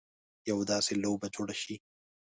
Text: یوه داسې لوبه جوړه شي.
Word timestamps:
یوه 0.49 0.63
داسې 0.71 0.93
لوبه 1.03 1.27
جوړه 1.35 1.55
شي. 1.61 1.75